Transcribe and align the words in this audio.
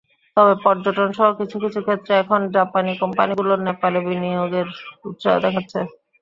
তবে 0.37 0.53
পর্যটনসহ 0.63 1.27
কিছু 1.39 1.57
কিছু 1.63 1.79
ক্ষেত্রে 1.85 2.13
এখন 2.21 2.39
জাপানি 2.55 2.91
কোম্পানিগুলো 3.01 3.53
নেপালে 3.67 3.99
বিনিয়োগের 4.07 4.67
উৎসাহ 5.07 5.35
দেখাচ্ছে। 5.43 5.79